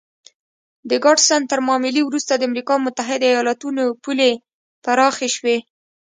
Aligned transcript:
د 0.89 0.91
ګاډسن 1.03 1.41
تر 1.51 1.59
معاملې 1.67 2.01
وروسته 2.05 2.33
د 2.35 2.41
امریکا 2.49 2.73
متحده 2.85 3.27
ایالتونو 3.31 3.83
پولې 4.03 4.31
پراخې 4.83 5.29
شوې. 5.35 5.57